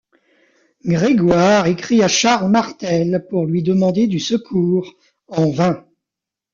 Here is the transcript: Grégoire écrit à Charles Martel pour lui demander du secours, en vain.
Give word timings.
Grégoire 0.83 1.67
écrit 1.67 2.01
à 2.01 2.07
Charles 2.07 2.49
Martel 2.49 3.27
pour 3.29 3.45
lui 3.45 3.61
demander 3.61 4.07
du 4.07 4.19
secours, 4.19 4.95
en 5.27 5.51
vain. 5.51 5.85